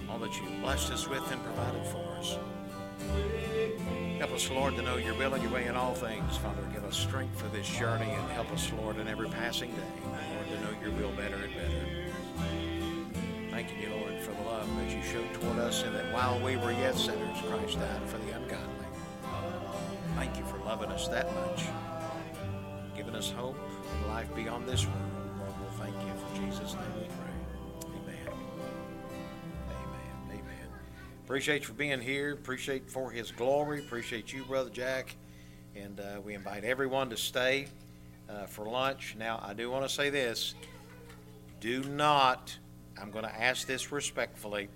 [0.10, 2.38] All that you've blessed us with and provided for us.
[4.19, 6.38] Help us, Lord, to know your will and your way in all things.
[6.38, 9.82] Father, give us strength for this journey and help us, Lord, in every passing day,
[10.06, 12.11] Lord, to know your will better and better.
[13.52, 16.56] Thanking you, Lord, for the love that you showed toward us and that while we
[16.56, 18.86] were yet sinners, Christ died for the ungodly.
[20.15, 21.65] Thank you for loving us that much,
[22.95, 23.57] giving us hope
[23.98, 24.99] and life beyond this world.
[25.40, 26.14] Lord, we'll thank you.
[26.14, 27.31] For Jesus' name we pray.
[31.32, 32.34] Appreciate you for being here.
[32.34, 33.80] Appreciate for his glory.
[33.80, 35.16] Appreciate you, Brother Jack.
[35.78, 37.68] And uh, we invite everyone to stay
[38.28, 39.16] uh, for lunch.
[39.18, 40.56] Now, I do want to say this.
[41.62, 42.53] Do not,
[43.02, 44.68] I'm going to ask this respectfully,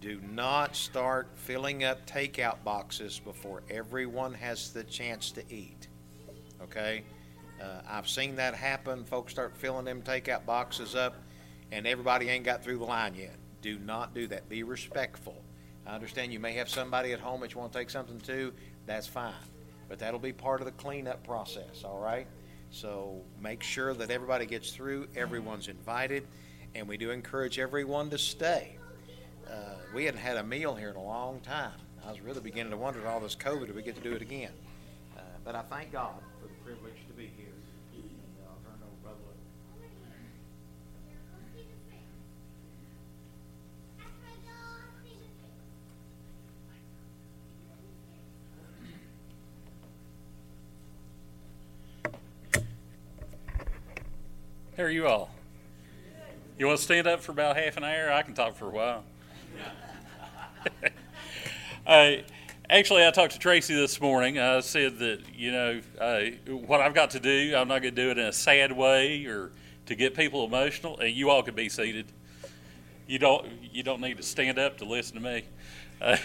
[0.00, 5.86] do not start filling up takeout boxes before everyone has the chance to eat.
[6.64, 7.04] Okay?
[7.62, 9.04] Uh, I've seen that happen.
[9.04, 11.14] Folks start filling them takeout boxes up,
[11.70, 13.36] and everybody ain't got through the line yet.
[13.60, 14.48] Do not do that.
[14.48, 15.36] Be respectful.
[15.86, 18.52] I understand you may have somebody at home that you want to take something to.
[18.86, 19.34] That's fine.
[19.88, 22.26] But that'll be part of the cleanup process, all right?
[22.70, 25.08] So make sure that everybody gets through.
[25.16, 26.26] Everyone's invited.
[26.74, 28.76] And we do encourage everyone to stay.
[29.50, 31.72] Uh, we hadn't had a meal here in a long time.
[32.06, 34.12] I was really beginning to wonder, if all this COVID, do we get to do
[34.12, 34.52] it again?
[35.16, 36.96] Uh, but I thank God for the privilege
[54.74, 55.28] How are you all?
[56.58, 58.10] You want to stand up for about half an hour?
[58.10, 59.04] I can talk for a while.
[61.86, 62.12] uh,
[62.70, 64.38] actually, I talked to Tracy this morning.
[64.38, 68.02] I said that, you know, uh, what I've got to do, I'm not going to
[68.02, 69.52] do it in a sad way or
[69.84, 70.98] to get people emotional.
[71.00, 72.06] And you all can be seated.
[73.06, 75.44] You don't, you don't need to stand up to listen to me.
[76.00, 76.16] Uh,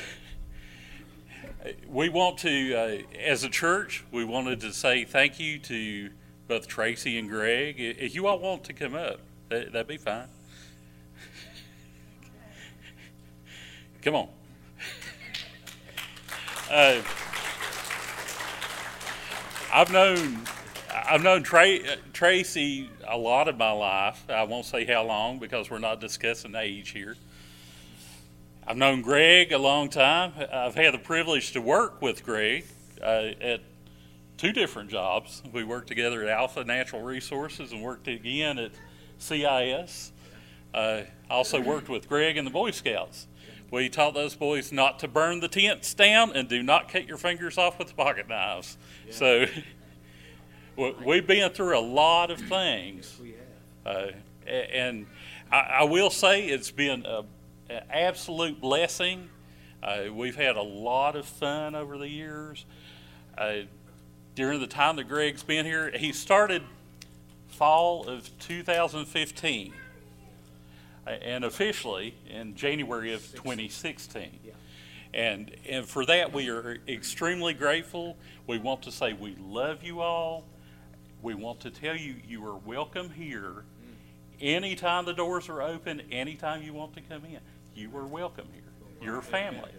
[1.90, 6.12] we want to, uh, as a church, we wanted to say thank you to
[6.48, 7.76] both Tracy and Greg.
[7.80, 9.20] If you all want to come up,
[9.50, 10.28] that, that'd be fine.
[14.02, 14.30] Come on.
[16.70, 17.02] Uh,
[19.72, 20.42] I've known
[20.94, 24.22] I've known Tra- Tracy a lot of my life.
[24.30, 27.16] I won't say how long because we're not discussing age here.
[28.66, 30.34] I've known Greg a long time.
[30.52, 32.66] I've had the privilege to work with Greg
[33.02, 33.62] uh, at
[34.38, 35.42] two different jobs.
[35.52, 38.72] We worked together at Alpha Natural Resources and worked again at
[39.18, 40.12] CIS.
[40.74, 43.28] Uh, also worked with Greg and the Boy Scouts.
[43.72, 47.18] We taught those boys not to burn the tents down and do not cut your
[47.18, 48.78] fingers off with pocket knives.
[49.10, 49.46] So
[50.78, 53.20] we- we've been through a lot of things.
[53.86, 54.12] Uh,
[54.48, 55.06] and
[55.52, 57.24] I, I will say it's been a,
[57.70, 59.30] an absolute blessing.
[59.84, 62.66] Uh, we've had a lot of fun over the years.
[63.38, 63.62] Uh,
[64.38, 66.62] during the time that Greg's been here, he started
[67.48, 69.74] fall of 2015
[71.08, 74.40] uh, and officially in January of 2016.
[75.12, 78.16] And, and for that, we are extremely grateful.
[78.46, 80.44] We want to say we love you all.
[81.24, 83.64] We want to tell you you are welcome here.
[84.40, 87.40] Anytime the doors are open, anytime you want to come in,
[87.74, 88.62] you are welcome here.
[89.02, 89.72] Your family.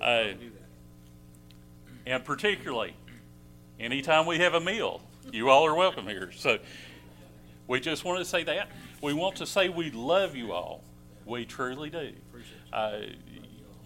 [0.00, 0.34] Uh,
[2.06, 2.94] and particularly,
[3.78, 5.00] anytime we have a meal,
[5.32, 6.30] you all are welcome here.
[6.32, 6.58] So
[7.66, 8.68] we just wanted to say that.
[9.02, 10.82] We want to say we love you all.
[11.24, 12.12] We truly do.
[12.72, 12.98] Uh,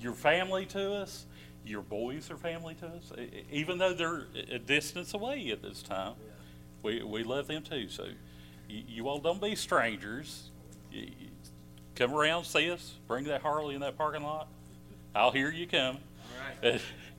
[0.01, 1.27] your family to us,
[1.65, 3.13] your boys are family to us,
[3.51, 6.15] even though they're a distance away at this time.
[6.83, 7.89] We, we love them too.
[7.89, 8.09] So
[8.69, 10.51] you, all don't be strangers.
[11.95, 14.49] Come around, see us, bring that Harley in that parking lot.
[15.15, 15.99] I'll hear you come.
[16.63, 16.81] But,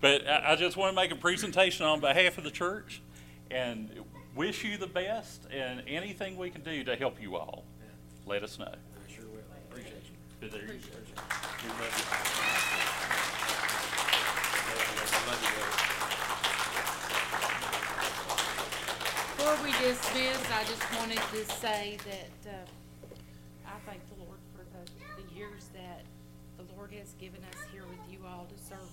[0.00, 3.02] but I, I just want to make a presentation on behalf of the church
[3.50, 3.90] and
[4.34, 7.64] wish you the best and anything we can do to help you all,
[8.26, 8.66] let us know.
[8.66, 9.40] I sure will.
[9.70, 10.16] Appreciate you.
[10.40, 11.00] But there you go.
[19.36, 23.16] Before we dismiss, I just wanted to say that, uh,
[23.66, 26.04] I thank the Lord for the, the years that
[26.56, 28.89] the Lord has given us here with you all to serve